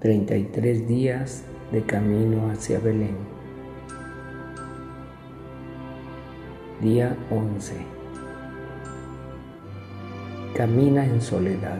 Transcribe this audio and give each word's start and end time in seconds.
33 0.00 0.88
días 0.88 1.44
de 1.72 1.82
camino 1.82 2.50
hacia 2.50 2.78
Belén. 2.78 3.18
Día 6.80 7.14
11. 7.30 7.74
Camina 10.56 11.04
en 11.04 11.20
soledad. 11.20 11.78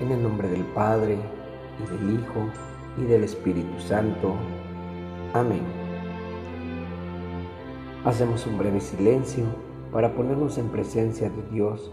En 0.00 0.10
el 0.10 0.22
nombre 0.22 0.48
del 0.48 0.62
Padre, 0.62 1.18
y 1.78 1.90
del 1.90 2.14
Hijo, 2.18 2.46
y 2.96 3.04
del 3.04 3.24
Espíritu 3.24 3.78
Santo. 3.78 4.34
Amén. 5.34 5.64
Hacemos 8.06 8.46
un 8.46 8.56
breve 8.56 8.80
silencio 8.80 9.44
para 9.92 10.14
ponernos 10.14 10.56
en 10.56 10.70
presencia 10.70 11.28
de 11.28 11.42
Dios 11.52 11.92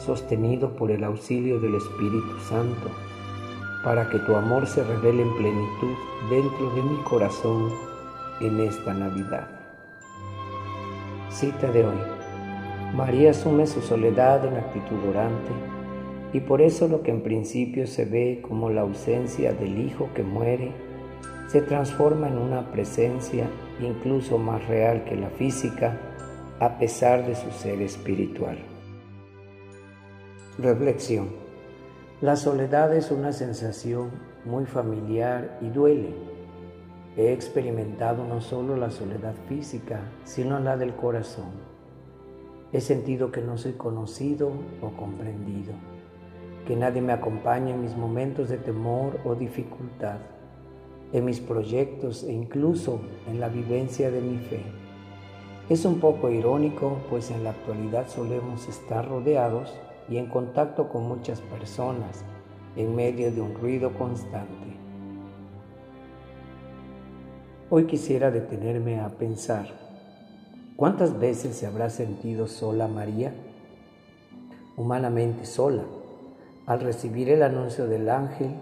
sostenido 0.00 0.74
por 0.76 0.90
el 0.90 1.04
auxilio 1.04 1.60
del 1.60 1.74
Espíritu 1.76 2.38
Santo, 2.48 2.88
para 3.84 4.08
que 4.10 4.18
tu 4.20 4.34
amor 4.34 4.66
se 4.66 4.82
revele 4.82 5.22
en 5.22 5.36
plenitud 5.36 5.94
dentro 6.28 6.74
de 6.74 6.82
mi 6.82 6.96
corazón 7.02 7.70
en 8.40 8.60
esta 8.60 8.94
Navidad. 8.94 9.48
Cita 11.30 11.70
de 11.70 11.86
hoy. 11.86 11.98
María 12.94 13.30
asume 13.30 13.66
su 13.66 13.80
soledad 13.80 14.44
en 14.44 14.56
actitud 14.56 14.98
orante 15.08 15.52
y 16.32 16.40
por 16.40 16.60
eso 16.60 16.88
lo 16.88 17.02
que 17.02 17.10
en 17.10 17.22
principio 17.22 17.86
se 17.86 18.04
ve 18.04 18.42
como 18.46 18.70
la 18.70 18.82
ausencia 18.82 19.52
del 19.52 19.78
Hijo 19.78 20.08
que 20.14 20.22
muere, 20.22 20.72
se 21.48 21.62
transforma 21.62 22.28
en 22.28 22.38
una 22.38 22.70
presencia 22.70 23.46
incluso 23.80 24.38
más 24.38 24.66
real 24.66 25.04
que 25.04 25.16
la 25.16 25.30
física 25.30 25.96
a 26.60 26.78
pesar 26.78 27.26
de 27.26 27.34
su 27.34 27.50
ser 27.50 27.80
espiritual. 27.80 28.69
Reflexión. 30.60 31.28
La 32.20 32.36
soledad 32.36 32.94
es 32.94 33.10
una 33.10 33.32
sensación 33.32 34.10
muy 34.44 34.66
familiar 34.66 35.56
y 35.62 35.70
duele. 35.70 36.12
He 37.16 37.32
experimentado 37.32 38.26
no 38.26 38.42
solo 38.42 38.76
la 38.76 38.90
soledad 38.90 39.32
física, 39.48 40.02
sino 40.24 40.60
la 40.60 40.76
del 40.76 40.94
corazón. 40.94 41.48
He 42.74 42.82
sentido 42.82 43.32
que 43.32 43.40
no 43.40 43.56
soy 43.56 43.72
conocido 43.72 44.52
o 44.82 44.90
comprendido, 44.98 45.72
que 46.66 46.76
nadie 46.76 47.00
me 47.00 47.14
acompaña 47.14 47.70
en 47.70 47.80
mis 47.80 47.96
momentos 47.96 48.50
de 48.50 48.58
temor 48.58 49.18
o 49.24 49.34
dificultad, 49.34 50.18
en 51.14 51.24
mis 51.24 51.40
proyectos 51.40 52.22
e 52.22 52.34
incluso 52.34 53.00
en 53.30 53.40
la 53.40 53.48
vivencia 53.48 54.10
de 54.10 54.20
mi 54.20 54.36
fe. 54.36 54.62
Es 55.70 55.86
un 55.86 56.00
poco 56.00 56.28
irónico, 56.28 56.98
pues 57.08 57.30
en 57.30 57.44
la 57.44 57.50
actualidad 57.50 58.08
solemos 58.08 58.68
estar 58.68 59.08
rodeados 59.08 59.72
y 60.10 60.18
en 60.18 60.26
contacto 60.26 60.88
con 60.88 61.06
muchas 61.06 61.40
personas 61.40 62.24
en 62.76 62.94
medio 62.94 63.32
de 63.32 63.40
un 63.40 63.54
ruido 63.54 63.94
constante. 63.94 64.76
Hoy 67.70 67.84
quisiera 67.84 68.32
detenerme 68.32 69.00
a 69.00 69.08
pensar, 69.10 69.66
¿cuántas 70.74 71.18
veces 71.18 71.56
se 71.56 71.66
habrá 71.66 71.88
sentido 71.88 72.48
sola 72.48 72.88
María? 72.88 73.32
Humanamente 74.76 75.46
sola, 75.46 75.84
al 76.66 76.80
recibir 76.80 77.30
el 77.30 77.44
anuncio 77.44 77.86
del 77.86 78.10
ángel 78.10 78.56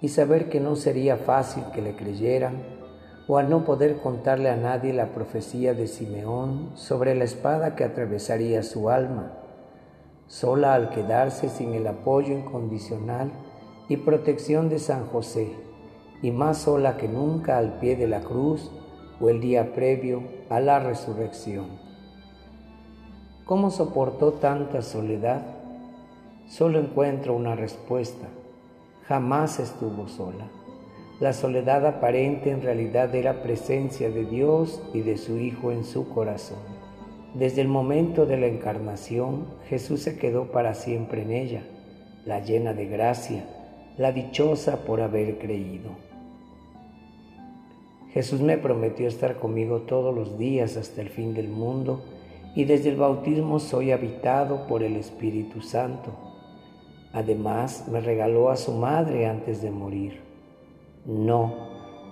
y 0.00 0.08
saber 0.08 0.48
que 0.48 0.60
no 0.60 0.76
sería 0.76 1.16
fácil 1.16 1.64
que 1.74 1.82
le 1.82 1.96
creyeran, 1.96 2.54
o 3.26 3.38
al 3.38 3.50
no 3.50 3.64
poder 3.64 3.98
contarle 3.98 4.50
a 4.50 4.56
nadie 4.56 4.92
la 4.92 5.14
profecía 5.14 5.74
de 5.74 5.86
Simeón 5.86 6.70
sobre 6.74 7.14
la 7.14 7.24
espada 7.24 7.74
que 7.74 7.84
atravesaría 7.84 8.62
su 8.62 8.90
alma 8.90 9.41
sola 10.32 10.72
al 10.72 10.88
quedarse 10.88 11.50
sin 11.50 11.74
el 11.74 11.86
apoyo 11.86 12.32
incondicional 12.32 13.30
y 13.86 13.98
protección 13.98 14.70
de 14.70 14.78
San 14.78 15.04
José, 15.04 15.52
y 16.22 16.30
más 16.30 16.56
sola 16.56 16.96
que 16.96 17.06
nunca 17.06 17.58
al 17.58 17.78
pie 17.80 17.96
de 17.96 18.06
la 18.06 18.20
cruz 18.20 18.70
o 19.20 19.28
el 19.28 19.42
día 19.42 19.74
previo 19.74 20.22
a 20.48 20.58
la 20.58 20.78
resurrección. 20.78 21.66
¿Cómo 23.44 23.70
soportó 23.70 24.32
tanta 24.32 24.80
soledad? 24.80 25.42
Solo 26.48 26.78
encuentro 26.78 27.34
una 27.34 27.54
respuesta. 27.54 28.26
Jamás 29.06 29.60
estuvo 29.60 30.08
sola. 30.08 30.46
La 31.20 31.34
soledad 31.34 31.84
aparente 31.84 32.50
en 32.50 32.62
realidad 32.62 33.14
era 33.14 33.42
presencia 33.42 34.08
de 34.08 34.24
Dios 34.24 34.80
y 34.94 35.02
de 35.02 35.18
su 35.18 35.36
Hijo 35.36 35.72
en 35.72 35.84
su 35.84 36.08
corazón. 36.08 36.81
Desde 37.34 37.62
el 37.62 37.68
momento 37.68 38.26
de 38.26 38.36
la 38.36 38.46
encarnación, 38.46 39.46
Jesús 39.66 40.02
se 40.02 40.18
quedó 40.18 40.52
para 40.52 40.74
siempre 40.74 41.22
en 41.22 41.32
ella, 41.32 41.62
la 42.26 42.40
llena 42.40 42.74
de 42.74 42.86
gracia, 42.86 43.46
la 43.96 44.12
dichosa 44.12 44.84
por 44.84 45.00
haber 45.00 45.38
creído. 45.38 45.90
Jesús 48.12 48.42
me 48.42 48.58
prometió 48.58 49.08
estar 49.08 49.38
conmigo 49.38 49.80
todos 49.82 50.14
los 50.14 50.38
días 50.38 50.76
hasta 50.76 51.00
el 51.00 51.08
fin 51.08 51.32
del 51.32 51.48
mundo 51.48 52.02
y 52.54 52.64
desde 52.64 52.90
el 52.90 52.96
bautismo 52.96 53.60
soy 53.60 53.92
habitado 53.92 54.66
por 54.66 54.82
el 54.82 54.96
Espíritu 54.96 55.62
Santo. 55.62 56.12
Además, 57.14 57.88
me 57.90 58.00
regaló 58.00 58.50
a 58.50 58.56
su 58.56 58.72
madre 58.72 59.26
antes 59.26 59.62
de 59.62 59.70
morir. 59.70 60.20
No, 61.06 61.54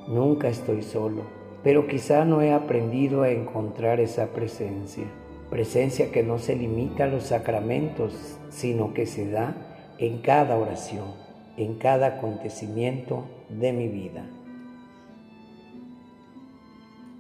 nunca 0.09 0.48
estoy 0.48 0.82
solo 0.82 1.39
pero 1.62 1.87
quizá 1.87 2.25
no 2.25 2.41
he 2.41 2.53
aprendido 2.53 3.22
a 3.22 3.31
encontrar 3.31 4.00
esa 4.00 4.28
presencia, 4.28 5.04
presencia 5.50 6.10
que 6.10 6.22
no 6.22 6.38
se 6.38 6.56
limita 6.56 7.04
a 7.04 7.09
los 7.09 7.25
sacramentos, 7.25 8.38
sino 8.48 8.94
que 8.94 9.06
se 9.06 9.31
da 9.31 9.54
en 9.98 10.22
cada 10.22 10.56
oración, 10.56 11.12
en 11.56 11.75
cada 11.75 12.06
acontecimiento 12.06 13.25
de 13.50 13.72
mi 13.72 13.88
vida. 13.88 14.25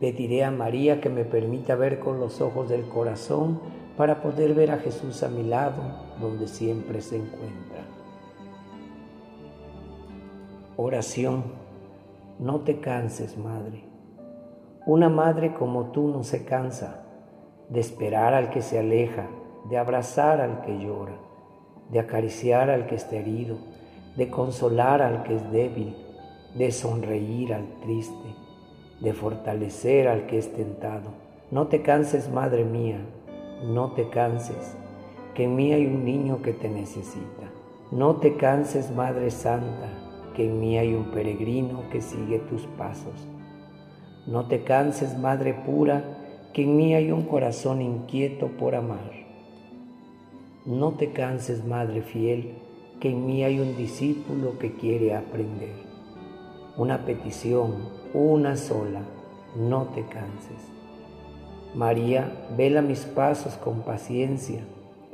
Pediré 0.00 0.44
a 0.44 0.50
María 0.50 1.02
que 1.02 1.10
me 1.10 1.24
permita 1.26 1.74
ver 1.74 1.98
con 1.98 2.18
los 2.18 2.40
ojos 2.40 2.70
del 2.70 2.88
corazón 2.88 3.60
para 3.98 4.22
poder 4.22 4.54
ver 4.54 4.70
a 4.70 4.78
Jesús 4.78 5.22
a 5.22 5.28
mi 5.28 5.42
lado, 5.42 5.82
donde 6.18 6.48
siempre 6.48 7.02
se 7.02 7.16
encuentra. 7.16 7.84
Oración, 10.78 11.44
no 12.38 12.60
te 12.60 12.80
canses, 12.80 13.36
Madre 13.36 13.89
una 14.86 15.08
madre 15.08 15.54
como 15.54 15.90
tú 15.90 16.08
no 16.08 16.22
se 16.22 16.44
cansa 16.44 17.04
de 17.68 17.80
esperar 17.80 18.34
al 18.34 18.50
que 18.50 18.62
se 18.62 18.78
aleja, 18.78 19.28
de 19.68 19.78
abrazar 19.78 20.40
al 20.40 20.62
que 20.62 20.78
llora, 20.78 21.18
de 21.90 22.00
acariciar 22.00 22.70
al 22.70 22.86
que 22.86 22.94
está 22.94 23.16
herido, 23.16 23.58
de 24.16 24.30
consolar 24.30 25.02
al 25.02 25.22
que 25.22 25.36
es 25.36 25.50
débil, 25.52 25.96
de 26.54 26.72
sonreír 26.72 27.54
al 27.54 27.80
triste, 27.80 28.34
de 29.00 29.12
fortalecer 29.12 30.08
al 30.08 30.26
que 30.26 30.38
es 30.38 30.52
tentado. 30.52 31.10
No 31.50 31.68
te 31.68 31.82
canses, 31.82 32.30
madre 32.30 32.64
mía, 32.64 33.00
no 33.64 33.92
te 33.92 34.08
canses, 34.08 34.76
que 35.34 35.44
en 35.44 35.56
mí 35.56 35.72
hay 35.72 35.86
un 35.86 36.04
niño 36.04 36.42
que 36.42 36.52
te 36.52 36.68
necesita. 36.68 37.50
No 37.90 38.16
te 38.16 38.36
canses, 38.36 38.94
Madre 38.94 39.32
Santa, 39.32 39.88
que 40.36 40.46
en 40.46 40.60
mí 40.60 40.78
hay 40.78 40.94
un 40.94 41.10
peregrino 41.10 41.82
que 41.90 42.00
sigue 42.00 42.38
tus 42.38 42.62
pasos. 42.78 43.26
No 44.30 44.46
te 44.46 44.62
canses, 44.62 45.18
Madre 45.18 45.54
pura, 45.54 46.04
que 46.52 46.62
en 46.62 46.76
mí 46.76 46.94
hay 46.94 47.10
un 47.10 47.22
corazón 47.22 47.82
inquieto 47.82 48.46
por 48.46 48.76
amar. 48.76 49.10
No 50.64 50.92
te 50.92 51.10
canses, 51.10 51.64
Madre 51.64 52.00
fiel, 52.02 52.54
que 53.00 53.10
en 53.10 53.26
mí 53.26 53.42
hay 53.42 53.58
un 53.58 53.76
discípulo 53.76 54.56
que 54.60 54.74
quiere 54.74 55.16
aprender. 55.16 55.74
Una 56.76 57.04
petición, 57.04 57.88
una 58.14 58.56
sola, 58.56 59.02
no 59.56 59.86
te 59.86 60.02
canses. 60.06 60.70
María, 61.74 62.46
vela 62.56 62.82
mis 62.82 63.00
pasos 63.06 63.56
con 63.56 63.82
paciencia 63.82 64.60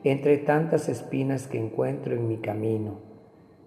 entre 0.04 0.36
tantas 0.36 0.90
espinas 0.90 1.46
que 1.46 1.58
encuentro 1.58 2.14
en 2.14 2.28
mi 2.28 2.36
camino. 2.36 2.98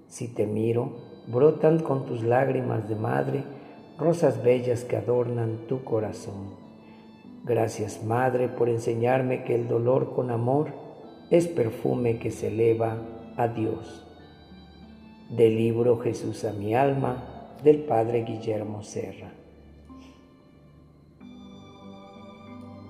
Si 0.05 0.27
te 0.27 0.45
miro, 0.45 0.91
brotan 1.25 1.79
con 1.79 2.05
tus 2.05 2.21
lágrimas 2.21 2.87
de 2.87 2.95
madre 2.95 3.43
rosas 3.99 4.43
bellas 4.43 4.83
que 4.83 4.95
adornan 4.95 5.67
tu 5.67 5.83
corazón. 5.83 6.55
Gracias, 7.45 8.03
Madre, 8.03 8.47
por 8.47 8.69
enseñarme 8.69 9.43
que 9.43 9.55
el 9.55 9.67
dolor 9.67 10.13
con 10.13 10.31
amor 10.31 10.69
es 11.29 11.47
perfume 11.47 12.19
que 12.19 12.31
se 12.31 12.47
eleva 12.47 12.97
a 13.37 13.47
Dios. 13.47 14.05
Del 15.29 15.55
libro 15.57 15.99
Jesús 15.99 16.45
a 16.45 16.53
mi 16.53 16.73
alma 16.73 17.23
del 17.63 17.79
Padre 17.79 18.23
Guillermo 18.23 18.83
Serra. 18.83 19.31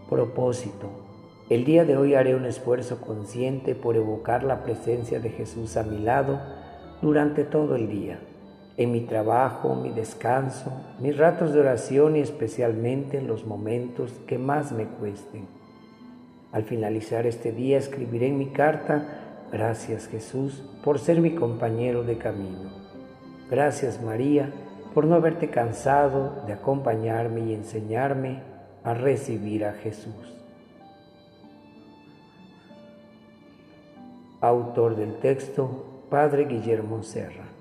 Propósito. 0.10 0.90
El 1.50 1.66
día 1.66 1.84
de 1.84 1.98
hoy 1.98 2.14
haré 2.14 2.36
un 2.36 2.46
esfuerzo 2.46 3.02
consciente 3.02 3.74
por 3.74 3.96
evocar 3.96 4.44
la 4.44 4.64
presencia 4.64 5.20
de 5.20 5.30
Jesús 5.30 5.78
a 5.78 5.84
mi 5.84 5.98
lado 5.98 6.40
durante 7.02 7.44
todo 7.44 7.76
el 7.76 7.90
día, 7.90 8.20
en 8.80 8.94
mi 8.94 9.02
trabajo, 9.02 9.76
mi 9.76 9.90
descanso, 9.90 10.72
mis 11.02 11.18
ratos 11.18 11.52
de 11.52 11.60
oración 11.60 12.16
y 12.16 12.22
especialmente 12.22 13.18
en 13.18 13.28
los 13.28 13.46
momentos 13.46 14.14
que 14.26 14.38
más 14.38 14.72
me 14.72 14.86
cuesten. 14.86 15.48
Al 16.54 16.64
finalizar 16.64 17.28
este 17.28 17.52
día 17.52 17.78
escribiré 17.78 18.28
en 18.28 18.38
mi 18.38 18.48
carta 18.48 19.26
Gracias 19.52 20.08
Jesús 20.08 20.64
por 20.82 20.98
ser 20.98 21.20
mi 21.20 21.36
compañero 21.36 22.04
de 22.04 22.18
camino. 22.18 22.72
Gracias 23.52 24.02
María 24.02 24.54
por 24.94 25.06
no 25.06 25.16
haberte 25.16 25.50
cansado 25.50 26.44
de 26.48 26.54
acompañarme 26.54 27.42
y 27.42 27.54
enseñarme 27.54 28.44
a 28.86 28.94
recibir 28.94 29.66
a 29.66 29.74
Jesús. 29.74 30.38
Autor 34.40 34.96
del 34.96 35.20
texto, 35.20 36.06
Padre 36.10 36.46
Guillermo 36.46 37.04
Serra. 37.04 37.59